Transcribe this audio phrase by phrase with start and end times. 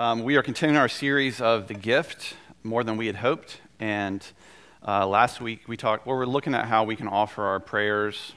[0.00, 3.60] Um, we are continuing our series of the gift more than we had hoped.
[3.78, 4.26] And
[4.88, 8.32] uh, last week we talked, well, we're looking at how we can offer our prayers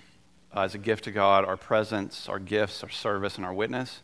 [0.53, 4.01] uh, as a gift to God, our presence, our gifts, our service, and our witness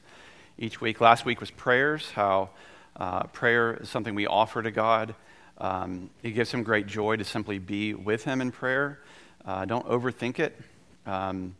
[0.57, 1.01] each week.
[1.01, 2.51] Last week was prayers, how
[2.95, 5.13] uh, prayer is something we offer to God.
[5.57, 9.01] Um, it gives Him great joy to simply be with Him in prayer.
[9.43, 10.57] Uh, don't overthink it.
[11.05, 11.57] Um,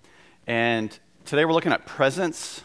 [0.47, 2.63] and today we're looking at presence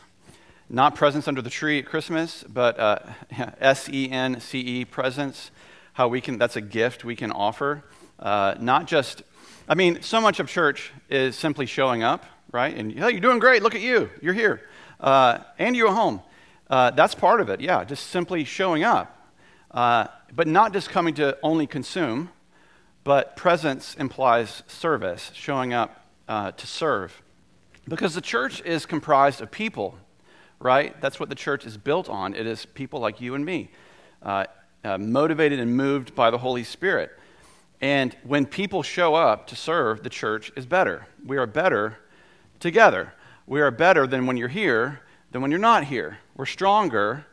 [0.69, 2.99] not presents under the tree at Christmas, but uh,
[3.61, 5.51] S E N C E, presents,
[5.95, 7.85] how we can, that's a gift we can offer.
[8.19, 9.23] Uh, not just,
[9.69, 12.75] I mean, so much of church is simply showing up, right?
[12.75, 14.63] And, hey, you're doing great, look at you, you're here.
[15.01, 16.23] Uh, and you're home.
[16.71, 19.33] Uh, that's part of it, yeah, just simply showing up.
[19.71, 22.31] Uh, but not just coming to only consume,
[23.05, 27.21] but presence implies service, showing up uh, to serve.
[27.87, 29.99] Because the church is comprised of people
[30.65, 30.99] right?
[31.03, 32.35] That's what the church is built on.
[32.35, 33.71] It is people like you and me,
[34.23, 34.47] uh,
[34.83, 37.13] uh, motivated and moved by the Holy Spirit.
[37.83, 41.07] And when people show up to serve, the church is better.
[41.25, 41.99] We are better
[42.61, 43.13] together.
[43.47, 46.19] We are better than when you're here than when you're not here.
[46.35, 47.27] We're stronger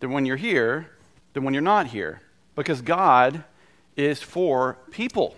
[0.00, 0.90] than when you're here
[1.34, 2.22] than when you're not here.
[2.54, 3.44] Because God
[3.96, 5.36] is for people.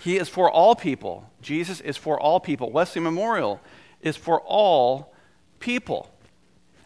[0.00, 1.30] He is for all people.
[1.40, 2.70] Jesus is for all people.
[2.70, 3.58] Wesley Memorial
[4.02, 5.14] is for all
[5.60, 6.10] people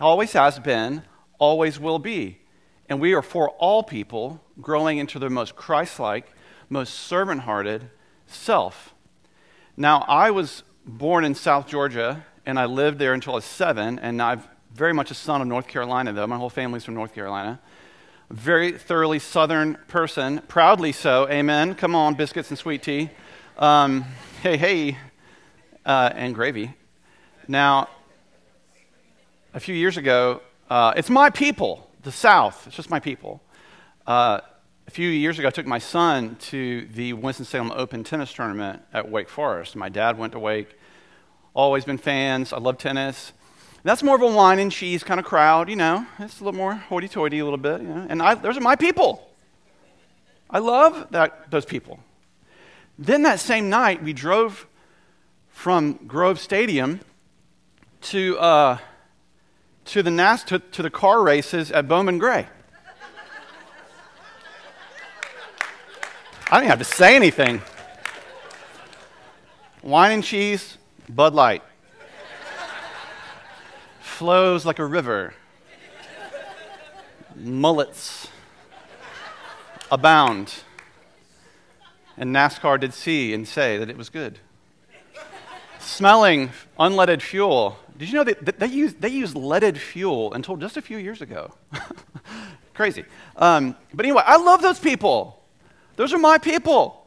[0.03, 1.03] always has been,
[1.39, 2.39] always will be.
[2.89, 6.27] And we are for all people growing into their most Christ like,
[6.69, 7.91] most servant hearted
[8.27, 8.95] self.
[9.77, 13.99] Now, I was born in South Georgia, and I lived there until I was seven,
[13.99, 14.43] and I'm
[14.75, 16.27] very much a son of North Carolina, though.
[16.27, 17.61] My whole family's from North Carolina.
[18.31, 21.29] Very thoroughly Southern person, proudly so.
[21.29, 21.75] Amen.
[21.75, 23.11] Come on, biscuits and sweet tea.
[23.59, 24.05] Um,
[24.43, 24.99] hey, hey,
[25.85, 26.75] uh, and gravy.
[27.49, 27.89] Now,
[29.55, 32.67] a few years ago, uh, it's my people, the South.
[32.67, 33.43] It's just my people.
[34.07, 34.41] Uh,
[34.87, 39.11] a few years ago, I took my son to the Winston-Salem Open tennis tournament at
[39.11, 39.77] Wake Forest.
[39.77, 40.79] My dad went to Wake.
[41.55, 42.53] Always been fans.
[42.53, 43.33] I love tennis.
[43.85, 46.07] That's more of a wine and cheese kind of crowd, you know.
[46.19, 48.07] It's a little more hoity-toity a little bit, you know.
[48.09, 49.29] And I, those are my people.
[50.49, 52.01] I love that, those people.
[52.99, 54.67] Then that same night, we drove
[55.51, 57.01] from Grove Stadium
[58.03, 58.79] to uh,
[59.87, 62.47] to the, NAS, to, to the car races at Bowman Gray.
[66.51, 67.63] I didn't have to say anything.
[69.83, 70.77] Wine and cheese,
[71.09, 71.63] Bud Light.
[74.01, 75.35] Flows like a river.
[77.35, 78.29] Mullets
[79.91, 80.55] abound.
[82.17, 84.39] And NASCAR did see and say that it was good.
[85.79, 90.77] Smelling unleaded fuel did you know that they use, they use leaded fuel until just
[90.77, 91.55] a few years ago?
[92.75, 93.05] Crazy.
[93.37, 95.43] Um, but anyway, I love those people.
[95.97, 97.07] Those are my people.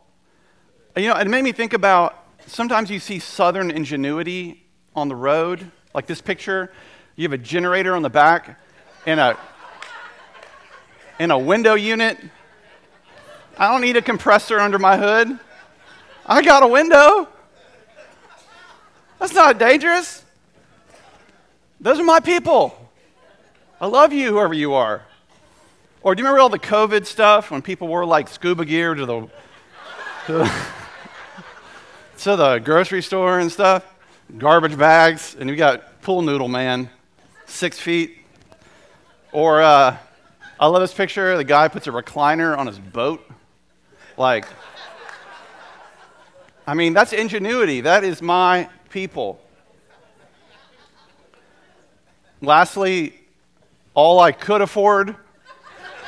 [0.95, 4.63] You know, it made me think about sometimes you see southern ingenuity
[4.95, 6.71] on the road, like this picture.
[7.15, 8.59] You have a generator on the back
[9.05, 9.37] and a,
[11.19, 12.17] and a window unit.
[13.57, 15.39] I don't need a compressor under my hood.
[16.25, 17.27] I got a window.
[19.19, 20.24] That's not dangerous.
[21.85, 22.75] Those are my people.
[23.79, 25.03] I love you, whoever you are.
[26.01, 29.05] Or do you remember all the COVID stuff when people wore like scuba gear to
[29.05, 29.29] the,
[32.17, 33.85] to the, grocery store and stuff?
[34.35, 36.89] Garbage bags, and you got pool noodle man,
[37.45, 38.17] six feet.
[39.31, 39.95] Or uh,
[40.59, 41.37] I love this picture.
[41.37, 43.23] The guy puts a recliner on his boat.
[44.17, 44.47] Like,
[46.65, 47.81] I mean, that's ingenuity.
[47.81, 49.39] That is my people.
[52.41, 53.13] Lastly,
[53.93, 55.15] all I could afford.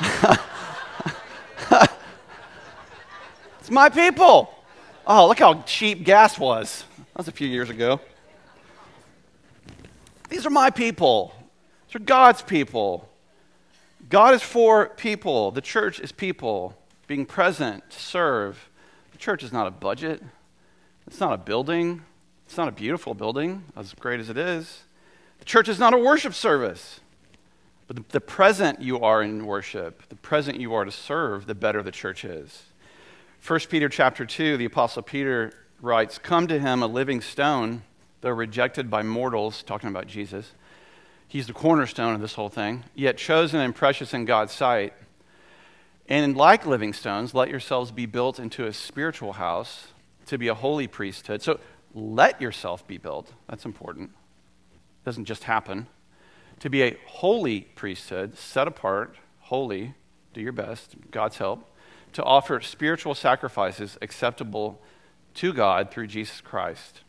[3.60, 4.54] it's my people.
[5.06, 6.84] Oh, look how cheap gas was.
[6.96, 8.00] That was a few years ago.
[10.28, 11.34] These are my people.
[11.86, 13.08] These are God's people.
[14.08, 15.50] God is for people.
[15.50, 16.76] The church is people
[17.06, 18.68] being present to serve.
[19.12, 20.22] The church is not a budget,
[21.06, 22.02] it's not a building,
[22.46, 24.82] it's not a beautiful building, as great as it is.
[25.38, 27.00] The church is not a worship service.
[27.88, 31.82] But the, present you are in worship, the present you are to serve, the better
[31.82, 32.64] the church is.
[33.46, 37.82] 1 Peter chapter 2, the Apostle Peter writes, Come to him, a living stone,
[38.20, 40.52] though rejected by mortals, talking about Jesus.
[41.26, 44.92] He's the cornerstone of this whole thing, yet chosen and precious in God's sight.
[46.10, 49.88] And like living stones, let yourselves be built into a spiritual house
[50.26, 51.40] to be a holy priesthood.
[51.40, 51.58] So
[51.94, 53.32] let yourself be built.
[53.48, 54.10] That's important
[55.08, 55.86] doesn't just happen.
[56.60, 59.94] To be a holy priesthood, set apart holy,
[60.34, 61.74] do your best, God's help,
[62.12, 64.82] to offer spiritual sacrifices acceptable
[65.32, 67.00] to God through Jesus Christ.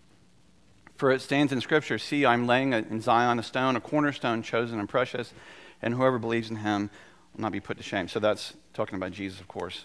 [0.95, 4.79] For it stands in Scripture See, I'm laying in Zion a stone, a cornerstone chosen
[4.79, 5.33] and precious,
[5.81, 6.89] and whoever believes in him
[7.33, 8.07] will not be put to shame.
[8.07, 9.83] So that's talking about Jesus, of course.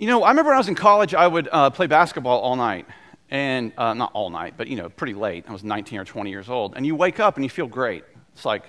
[0.00, 2.56] You know, I remember when I was in college, I would uh, play basketball all
[2.56, 2.88] night.
[3.30, 5.44] And uh, not all night, but, you know, pretty late.
[5.48, 6.74] I was 19 or 20 years old.
[6.76, 8.04] And you wake up and you feel great.
[8.34, 8.64] It's like,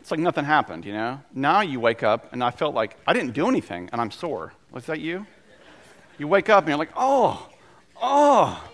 [0.00, 1.20] it's like nothing happened, you know?
[1.32, 4.52] Now you wake up and I felt like I didn't do anything and I'm sore.
[4.72, 5.24] Was that you?
[6.18, 7.48] You wake up and you're like, oh,
[8.02, 8.68] oh,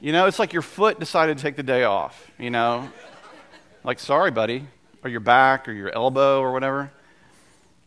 [0.00, 2.90] you know, it's like your foot decided to take the day off, you know?
[3.84, 4.66] Like, sorry, buddy.
[5.02, 6.92] Or your back or your elbow or whatever.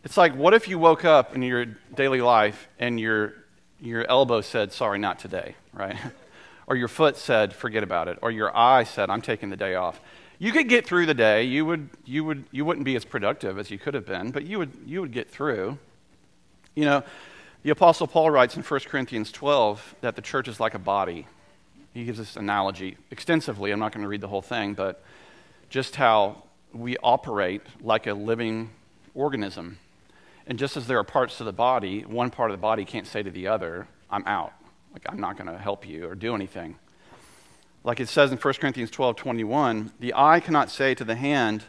[0.03, 3.33] It's like, what if you woke up in your daily life and your,
[3.79, 5.97] your elbow said, sorry, not today, right?
[6.67, 8.17] or your foot said, forget about it.
[8.21, 9.99] Or your eye said, I'm taking the day off.
[10.39, 11.43] You could get through the day.
[11.43, 14.45] You, would, you, would, you wouldn't be as productive as you could have been, but
[14.45, 15.77] you would, you would get through.
[16.75, 17.03] You know,
[17.63, 21.27] the Apostle Paul writes in 1 Corinthians 12 that the church is like a body
[21.95, 23.71] he gives this analogy extensively.
[23.71, 25.01] I'm not going to read the whole thing, but
[25.69, 28.69] just how we operate like a living
[29.13, 29.79] organism.
[30.45, 33.07] And just as there are parts to the body, one part of the body can't
[33.07, 34.51] say to the other, I'm out.
[34.95, 36.77] Like, I'm not going to help you or do anything.
[37.83, 41.65] Like it says in 1 Corinthians 12 21, the eye cannot say to the hand,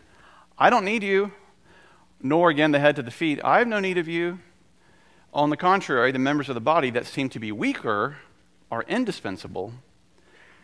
[0.56, 1.32] I don't need you,
[2.22, 4.38] nor again the head to the feet, I have no need of you.
[5.34, 8.16] On the contrary, the members of the body that seem to be weaker
[8.70, 9.72] are indispensable.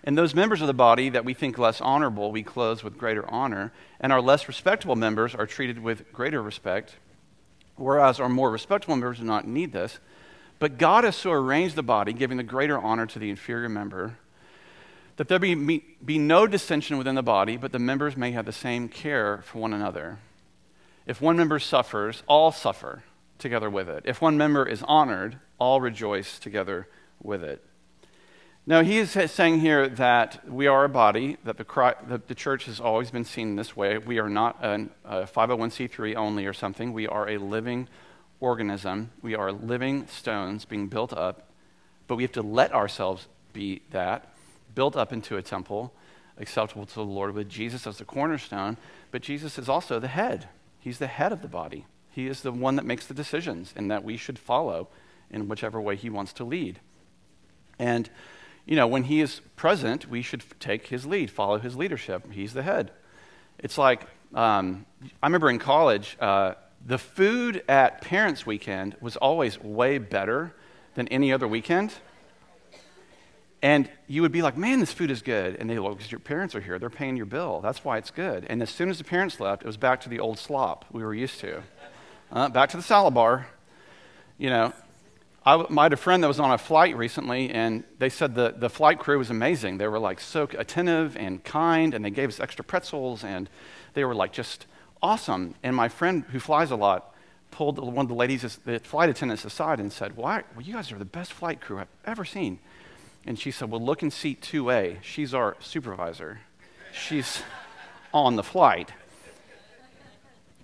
[0.04, 3.28] And those members of the body that we think less honorable, we clothe with greater
[3.28, 6.94] honor, and our less respectable members are treated with greater respect,
[7.74, 9.98] whereas our more respectable members do not need this.
[10.62, 14.16] But God has so arranged the body, giving the greater honor to the inferior member,
[15.16, 18.52] that there be, be no dissension within the body, but the members may have the
[18.52, 20.20] same care for one another.
[21.04, 23.02] If one member suffers, all suffer
[23.40, 24.04] together with it.
[24.06, 26.86] If one member is honored, all rejoice together
[27.20, 27.64] with it.
[28.64, 32.66] Now, he is saying here that we are a body, that the, the, the church
[32.66, 33.98] has always been seen this way.
[33.98, 34.88] We are not a
[35.26, 36.92] 501c3 only or something.
[36.92, 37.88] We are a living
[38.42, 39.10] organism.
[39.22, 41.48] We are living stones being built up,
[42.06, 44.34] but we have to let ourselves be that,
[44.74, 45.94] built up into a temple
[46.38, 48.76] acceptable to the Lord with Jesus as the cornerstone.
[49.10, 50.48] But Jesus is also the head,
[50.80, 51.86] He's the head of the body.
[52.10, 54.88] He is the one that makes the decisions and that we should follow
[55.30, 56.80] in whichever way He wants to lead.
[57.78, 58.10] And
[58.64, 62.30] you know, when he is present, we should take his lead, follow his leadership.
[62.30, 62.92] He's the head.
[63.58, 64.86] It's like, um,
[65.22, 70.54] I remember in college, uh, the food at Parents' Weekend was always way better
[70.94, 71.94] than any other weekend.
[73.62, 75.56] And you would be like, man, this food is good.
[75.60, 76.80] And they look, because your parents are here.
[76.80, 77.60] They're paying your bill.
[77.60, 78.44] That's why it's good.
[78.50, 81.04] And as soon as the parents left, it was back to the old slop we
[81.04, 81.62] were used to.
[82.32, 83.46] Uh, back to the salad bar.
[84.36, 84.72] You know,
[85.46, 88.54] I, I, had a friend that was on a flight recently, and they said the,
[88.56, 89.78] the flight crew was amazing.
[89.78, 93.48] They were like so attentive and kind, and they gave us extra pretzels, and
[93.94, 94.66] they were like just
[95.02, 95.54] awesome.
[95.62, 97.14] And my friend who flies a lot
[97.50, 100.42] pulled one of the ladies, the flight attendants, aside and said, Why?
[100.54, 102.58] Well, you guys are the best flight crew I've ever seen.
[103.26, 105.02] And she said, Well, look in seat 2A.
[105.02, 106.40] She's our supervisor.
[106.92, 107.42] She's
[108.12, 108.92] on the flight.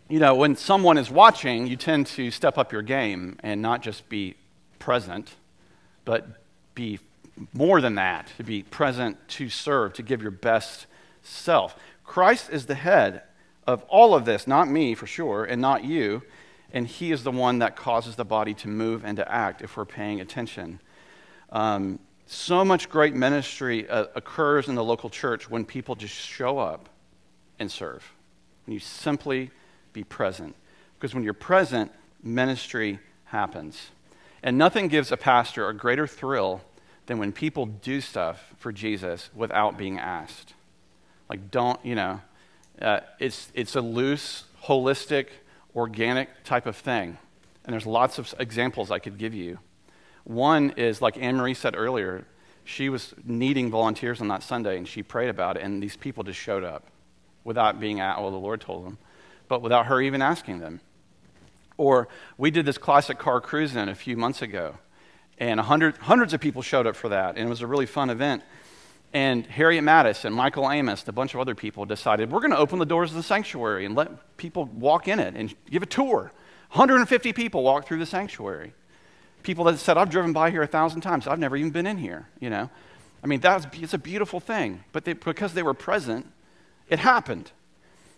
[0.09, 3.83] You know, when someone is watching, you tend to step up your game and not
[3.83, 4.37] just be
[4.79, 5.35] present,
[6.05, 6.27] but
[6.75, 6.99] be
[7.53, 10.87] more than that, to be present to serve, to give your best
[11.23, 11.79] self.
[12.05, 13.23] Christ is the head
[13.69, 16.23] of all of this, not me for sure, and not you.
[16.73, 19.77] And he is the one that causes the body to move and to act if
[19.77, 20.81] we're paying attention.
[21.53, 26.59] Um, so much great ministry uh, occurs in the local church when people just show
[26.59, 26.89] up
[27.59, 28.11] and serve.
[28.65, 29.51] When you simply
[29.93, 30.57] be present.
[30.99, 33.91] Because when you're present, ministry happens.
[34.43, 36.63] And nothing gives a pastor a greater thrill
[37.05, 40.55] than when people do stuff for Jesus without being asked.
[41.29, 42.21] Like, don't, you know,
[42.81, 45.29] uh, it's, it's a loose, holistic,
[45.75, 47.19] organic type of thing.
[47.65, 49.59] And there's lots of examples I could give you.
[50.25, 52.27] One is, like Anne Marie said earlier,
[52.65, 56.23] she was needing volunteers on that Sunday and she prayed about it, and these people
[56.23, 56.85] just showed up
[57.45, 58.21] without being asked.
[58.21, 58.99] Well, the Lord told them,
[59.49, 60.81] but without her even asking them.
[61.79, 64.77] Or we did this classic car cruise in a few months ago,
[65.39, 68.11] and hundred, hundreds of people showed up for that, and it was a really fun
[68.11, 68.43] event.
[69.13, 72.59] And Harriet Mattis and Michael Amos, a bunch of other people, decided we're going to
[72.59, 75.87] open the doors of the sanctuary and let people walk in it and give a
[75.87, 76.33] tour.
[76.73, 78.75] 150 people walked through the sanctuary.
[79.43, 81.27] People that said, I've driven by here a thousand times.
[81.27, 82.69] I've never even been in here, you know.
[83.25, 84.85] I mean, that's, it's a beautiful thing.
[84.93, 86.31] But they, because they were present,
[86.89, 87.53] it happened.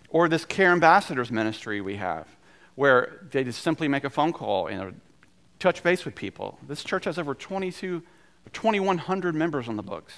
[0.09, 2.26] Or this Care Ambassadors ministry we have
[2.75, 4.99] where they just simply make a phone call and
[5.59, 6.59] touch base with people.
[6.66, 8.02] This church has over 22,
[8.52, 10.14] 2,100 members on the books.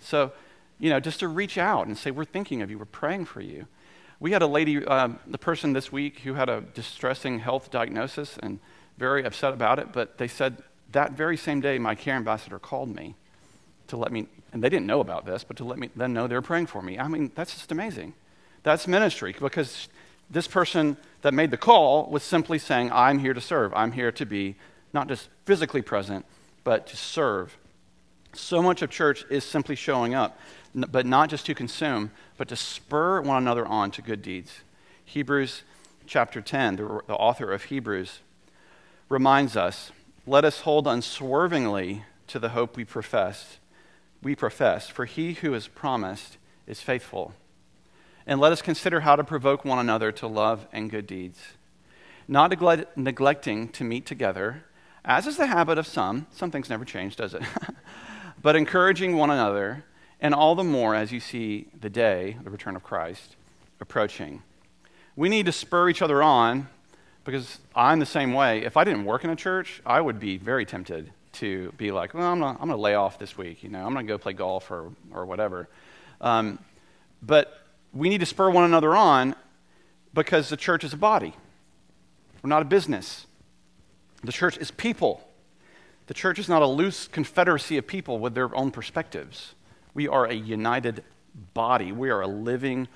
[0.00, 0.32] So,
[0.78, 3.40] you know, just to reach out and say, we're thinking of you, we're praying for
[3.40, 3.66] you.
[4.20, 8.38] We had a lady, um, the person this week who had a distressing health diagnosis
[8.42, 8.58] and
[8.98, 10.62] very upset about it, but they said
[10.92, 13.14] that very same day my care ambassador called me
[13.88, 16.26] to let me, and they didn't know about this, but to let me then know
[16.26, 16.98] they were praying for me.
[16.98, 18.14] I mean, that's just amazing.
[18.62, 19.88] That's ministry because
[20.30, 23.72] this person that made the call was simply saying, I'm here to serve.
[23.74, 24.56] I'm here to be
[24.92, 26.24] not just physically present,
[26.64, 27.56] but to serve.
[28.32, 30.38] So much of church is simply showing up,
[30.74, 34.60] but not just to consume, but to spur one another on to good deeds.
[35.04, 35.62] Hebrews
[36.06, 38.20] chapter 10, the, the author of Hebrews,
[39.08, 39.90] reminds us
[40.26, 43.58] let us hold unswervingly to the hope we profess.
[44.22, 47.32] We profess, for he who has promised is faithful.
[48.26, 51.40] And let us consider how to provoke one another to love and good deeds,
[52.26, 54.64] not neglect, neglecting to meet together,
[55.04, 56.26] as is the habit of some.
[56.32, 57.42] Some things never change, does it?
[58.46, 59.82] but encouraging one another,
[60.20, 63.34] and all the more as you see the day, the return of Christ,
[63.80, 64.40] approaching.
[65.16, 66.68] We need to spur each other on
[67.24, 68.62] because I'm the same way.
[68.62, 72.14] If I didn't work in a church, I would be very tempted to be like,
[72.14, 73.64] well, I'm, going to lay off this week.
[73.64, 75.68] You know, I'm going to go play golf or, or whatever.
[76.20, 76.60] Um,
[77.20, 77.52] but
[77.92, 79.34] we need to spur one another on
[80.14, 81.34] because the church is a body.
[82.44, 83.26] We're not a business.
[84.22, 85.25] The church is people.
[86.06, 89.54] The church is not a loose confederacy of people with their own perspectives.
[89.94, 91.02] We are a united
[91.54, 91.92] body.
[91.92, 92.88] We are a living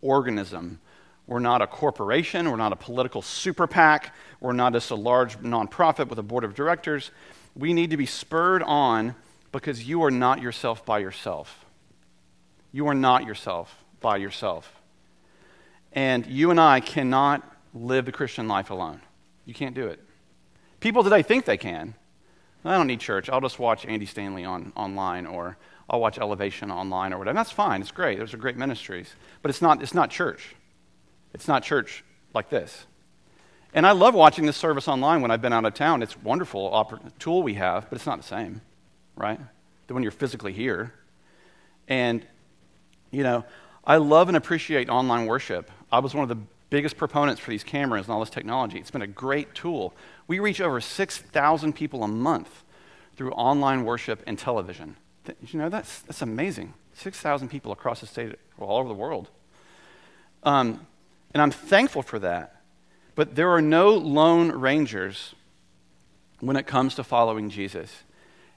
[0.00, 0.80] organism
[1.26, 2.50] we're not a corporation.
[2.50, 4.14] We're not a political super PAC.
[4.40, 7.10] We're not just a large nonprofit with a board of directors.
[7.54, 9.14] We need to be spurred on
[9.52, 11.64] because you are not yourself by yourself.
[12.72, 14.74] You are not yourself by yourself.
[15.92, 17.42] And you and I cannot
[17.74, 19.00] live the Christian life alone.
[19.44, 20.00] You can't do it.
[20.80, 21.94] People today think they can.
[22.64, 23.28] I don't need church.
[23.28, 25.56] I'll just watch Andy Stanley on, online or
[25.90, 27.34] I'll watch Elevation online or whatever.
[27.34, 27.80] That's fine.
[27.80, 28.18] It's great.
[28.18, 29.14] Those are great ministries.
[29.42, 30.54] But it's not, it's not church.
[31.34, 32.04] It's not church
[32.34, 32.86] like this.
[33.74, 36.02] And I love watching this service online when I've been out of town.
[36.02, 38.60] It's a wonderful tool we have, but it's not the same,
[39.16, 39.40] right?
[39.86, 40.92] Than when you're physically here.
[41.88, 42.24] And,
[43.10, 43.44] you know,
[43.84, 45.70] I love and appreciate online worship.
[45.90, 48.78] I was one of the biggest proponents for these cameras and all this technology.
[48.78, 49.92] It's been a great tool.
[50.26, 52.64] We reach over 6,000 people a month
[53.14, 54.96] through online worship and television.
[55.48, 56.72] You know, that's, that's amazing.
[56.94, 59.28] 6,000 people across the state, all over the world.
[60.44, 60.86] Um,
[61.34, 62.62] and I'm thankful for that.
[63.16, 65.34] But there are no lone rangers
[66.40, 68.02] when it comes to following Jesus.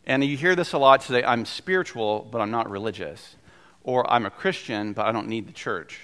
[0.05, 3.35] And you hear this a lot today I'm spiritual, but I'm not religious.
[3.83, 5.99] Or I'm a Christian, but I don't need the church.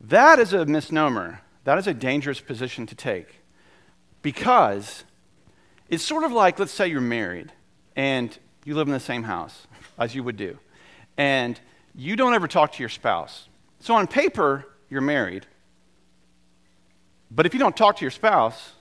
[0.00, 1.40] That is a misnomer.
[1.64, 3.40] That is a dangerous position to take.
[4.22, 5.04] Because
[5.88, 7.52] it's sort of like, let's say you're married
[7.96, 9.66] and you live in the same house,
[9.98, 10.58] as you would do,
[11.16, 11.58] and
[11.94, 13.48] you don't ever talk to your spouse.
[13.80, 15.46] So on paper, you're married,
[17.30, 18.72] but if you don't talk to your spouse,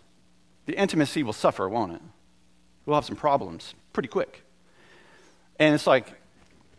[0.65, 2.01] the intimacy will suffer, won't it?
[2.85, 4.43] We'll have some problems pretty quick.
[5.59, 6.13] And it's like,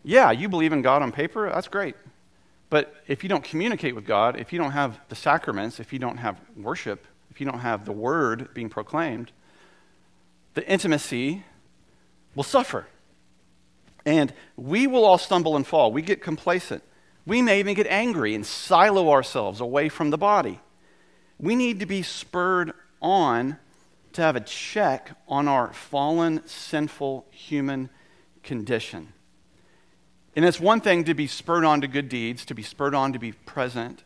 [0.03, 1.95] yeah, you believe in God on paper, that's great.
[2.69, 5.99] But if you don't communicate with God, if you don't have the sacraments, if you
[5.99, 9.31] don't have worship, if you don't have the word being proclaimed,
[10.53, 11.43] the intimacy
[12.35, 12.87] will suffer.
[14.05, 15.91] And we will all stumble and fall.
[15.91, 16.83] We get complacent.
[17.25, 20.59] We may even get angry and silo ourselves away from the body.
[21.39, 23.57] We need to be spurred on
[24.13, 27.89] to have a check on our fallen, sinful human
[28.43, 29.13] condition.
[30.39, 33.11] And it's one thing to be spurred on to good deeds, to be spurred on
[33.11, 34.05] to be present.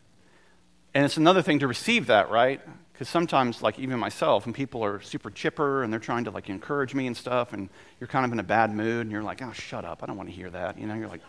[0.92, 2.60] And it's another thing to receive that, right?
[2.92, 6.50] Because sometimes, like even myself, when people are super chipper and they're trying to like
[6.50, 7.68] encourage me and stuff, and
[8.00, 10.16] you're kind of in a bad mood, and you're like, oh, shut up, I don't
[10.16, 10.76] want to hear that.
[10.76, 11.20] You know, you're like,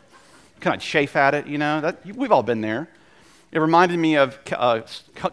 [0.60, 1.82] kind of chafe at it, you know?
[1.82, 2.90] That, we've all been there.
[3.52, 4.88] It reminded me of a uh,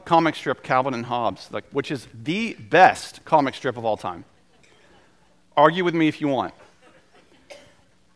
[0.05, 4.27] comic strip Calvin and Hobbes, like, which is the best comic strip of all time.
[5.57, 6.53] Argue with me if you want.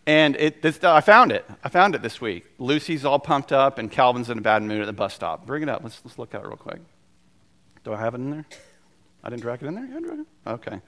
[0.07, 1.45] And it, this, I found it.
[1.65, 2.47] I found it this week.
[2.59, 5.47] Lucy's all pumped up, and Calvin's in a bad mood at the bus stop.
[5.47, 5.83] Bring it up.
[5.83, 6.81] Let's, let's look at it real quick.
[7.83, 8.47] Do I have it in there?
[9.25, 9.85] I didn't drag it in there?
[9.85, 10.27] You drag it?
[10.47, 10.81] Okay.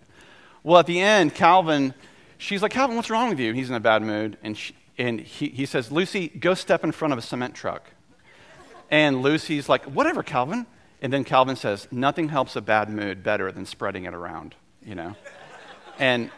[0.63, 1.95] Well, at the end, Calvin,
[2.39, 3.53] she's like, Calvin, what's wrong with you?
[3.53, 4.39] He's in a bad mood.
[4.45, 7.91] And, she, and he, he says, Lucy, go step in front of a cement truck.
[8.89, 10.67] And Lucy's like, whatever, Calvin.
[11.03, 14.95] And then Calvin says, nothing helps a bad mood better than spreading it around, you
[14.95, 15.17] know?
[15.99, 16.31] and,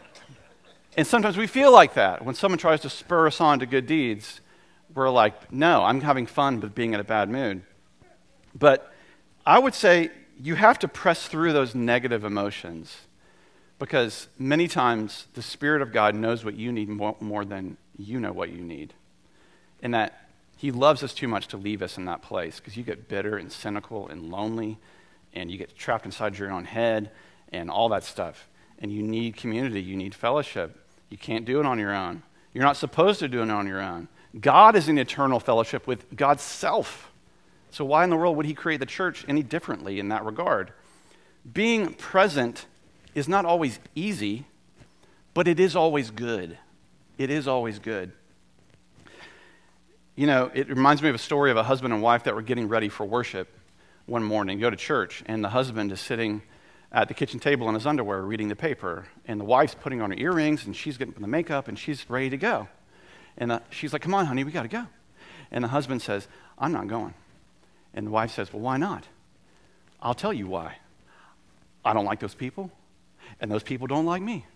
[0.97, 2.25] and sometimes we feel like that.
[2.25, 4.41] When someone tries to spur us on to good deeds,
[4.95, 7.63] we're like, no, I'm having fun with being in a bad mood.
[8.55, 8.93] But
[9.47, 10.11] I would say,
[10.43, 12.97] you have to press through those negative emotions
[13.79, 18.19] because many times the Spirit of God knows what you need more, more than you
[18.19, 18.95] know what you need.
[19.83, 22.83] And that He loves us too much to leave us in that place because you
[22.83, 24.79] get bitter and cynical and lonely
[25.33, 27.11] and you get trapped inside your own head
[27.53, 28.49] and all that stuff.
[28.79, 30.80] And you need community, you need fellowship.
[31.11, 32.23] You can't do it on your own.
[32.55, 34.09] You're not supposed to do it on your own.
[34.39, 37.11] God is in eternal fellowship with God's self.
[37.71, 40.73] So, why in the world would He create the church any differently in that regard?
[41.53, 42.67] Being present
[43.15, 44.47] is not always easy,
[45.35, 46.59] but it is always good.
[47.19, 48.13] It is always good.
[50.17, 52.43] You know, it reminds me of a story of a husband and wife that were
[52.43, 53.49] getting ready for worship
[54.07, 56.43] one morning, go to church, and the husband is sitting
[56.93, 60.11] at the kitchen table in his underwear reading the paper, and the wife's putting on
[60.11, 62.69] her earrings, and she's getting the makeup, and she's ready to go.
[63.39, 64.87] And uh, she's like, Come on, honey, we got to go.
[65.51, 66.27] And the husband says,
[66.59, 67.15] I'm not going.
[67.95, 69.05] And the wife says, Well, why not?
[70.03, 70.77] I'll tell you why.
[71.85, 72.71] I don't like those people,
[73.41, 74.47] and those people don't like me.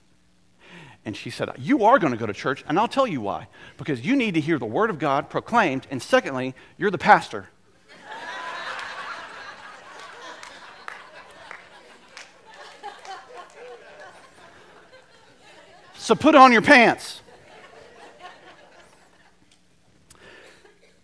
[1.04, 3.48] And she said, You are going to go to church, and I'll tell you why.
[3.76, 7.48] Because you need to hear the word of God proclaimed, and secondly, you're the pastor.
[16.04, 17.22] So put on your pants.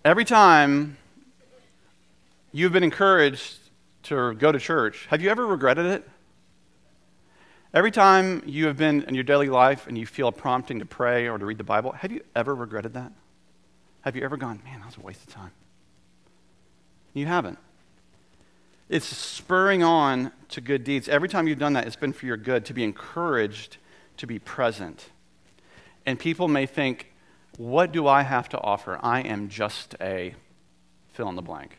[0.05, 0.99] Every time
[2.53, 3.61] you've been encouraged
[4.05, 6.07] to go to church, have you ever regretted it?
[7.73, 10.85] Every time you have been in your daily life and you feel a prompting to
[10.85, 13.11] pray or to read the Bible, have you ever regretted that?
[14.03, 15.53] Have you ever gone, man, that was a waste of time?
[17.15, 17.59] You haven't.
[18.91, 21.09] It's spurring on to good deeds.
[21.09, 23.79] Every time you've done that, it's been for your good, to be encouraged
[24.21, 25.07] to be present.
[26.07, 27.13] And people may think,
[27.57, 28.99] what do I have to offer?
[29.03, 30.35] I am just a
[31.13, 31.79] fill in the blank.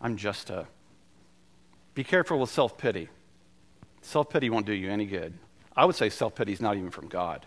[0.00, 0.66] I'm just a.
[1.94, 3.08] Be careful with self pity.
[4.00, 5.34] Self pity won't do you any good.
[5.76, 7.46] I would say self pity is not even from God.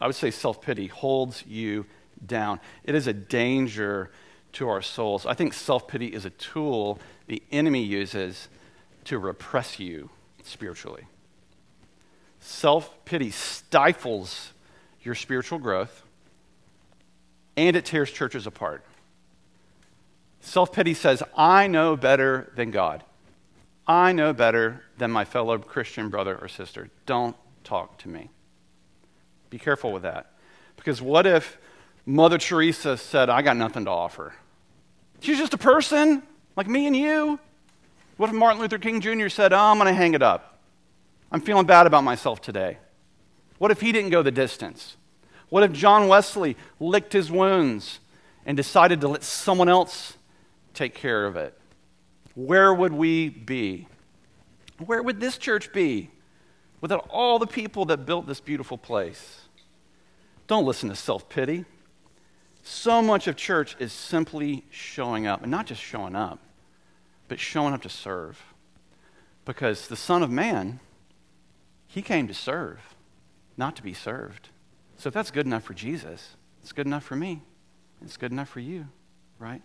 [0.00, 1.86] I would say self pity holds you
[2.24, 2.60] down.
[2.84, 4.10] It is a danger
[4.54, 5.26] to our souls.
[5.26, 8.48] I think self pity is a tool the enemy uses
[9.04, 10.10] to repress you
[10.42, 11.04] spiritually.
[12.40, 14.52] Self pity stifles
[15.02, 16.04] your spiritual growth
[17.56, 18.84] and it tears churches apart.
[20.40, 23.04] Self pity says, I know better than God.
[23.86, 26.90] I know better than my fellow Christian brother or sister.
[27.06, 28.30] Don't talk to me.
[29.50, 30.32] Be careful with that.
[30.76, 31.58] Because what if
[32.06, 34.32] Mother Teresa said, I got nothing to offer?
[35.20, 36.22] She's just a person
[36.56, 37.38] like me and you.
[38.16, 39.28] What if Martin Luther King Jr.
[39.28, 40.59] said, oh, I'm going to hang it up?
[41.32, 42.78] I'm feeling bad about myself today.
[43.58, 44.96] What if he didn't go the distance?
[45.48, 48.00] What if John Wesley licked his wounds
[48.46, 50.16] and decided to let someone else
[50.74, 51.56] take care of it?
[52.34, 53.86] Where would we be?
[54.84, 56.10] Where would this church be
[56.80, 59.42] without all the people that built this beautiful place?
[60.46, 61.64] Don't listen to self pity.
[62.62, 66.38] So much of church is simply showing up, and not just showing up,
[67.28, 68.42] but showing up to serve.
[69.44, 70.80] Because the Son of Man,
[71.90, 72.94] he came to serve,
[73.56, 74.50] not to be served.
[74.96, 77.42] So if that's good enough for Jesus, it's good enough for me.
[78.00, 78.86] It's good enough for you,
[79.40, 79.60] right?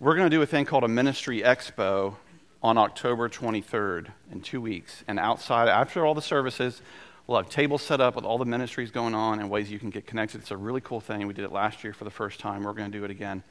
[0.00, 2.14] We're going to do a thing called a ministry expo
[2.62, 5.04] on October 23rd in two weeks.
[5.06, 6.80] And outside, after all the services,
[7.26, 9.90] we'll have tables set up with all the ministries going on and ways you can
[9.90, 10.40] get connected.
[10.40, 11.26] It's a really cool thing.
[11.26, 12.64] We did it last year for the first time.
[12.64, 13.42] We're going to do it again.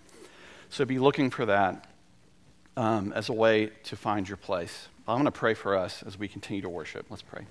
[0.69, 1.85] So be looking for that
[2.77, 4.87] um, as a way to find your place.
[5.07, 7.07] I'm going to pray for us as we continue to worship.
[7.09, 7.45] Let's pray.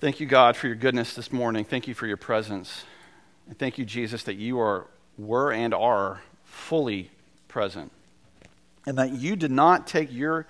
[0.00, 1.64] Thank you, God, for your goodness this morning.
[1.64, 2.84] Thank you for your presence.
[3.46, 4.86] And thank you, Jesus, that you are,
[5.18, 7.10] were and are fully
[7.48, 7.92] present.
[8.86, 10.46] And that you did not take your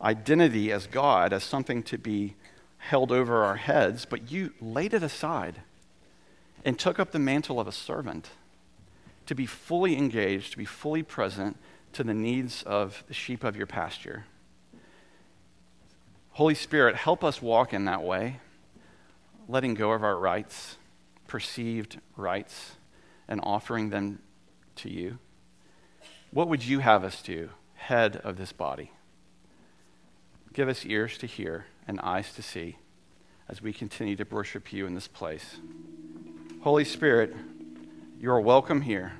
[0.00, 2.34] identity as God as something to be
[2.78, 5.62] held over our heads, but you laid it aside
[6.64, 8.30] and took up the mantle of a servant
[9.26, 11.56] to be fully engaged, to be fully present
[11.96, 14.24] to the needs of the sheep of your pasture.
[16.30, 18.40] Holy Spirit, help us walk in that way
[19.48, 20.76] letting go of our rights,
[21.26, 22.72] perceived rights,
[23.28, 24.20] and offering them
[24.76, 25.18] to you?
[26.30, 28.90] What would you have us do, head of this body?
[30.52, 32.76] Give us ears to hear and eyes to see
[33.48, 35.58] as we continue to worship you in this place.
[36.62, 37.34] Holy Spirit,
[38.20, 39.12] you are welcome here.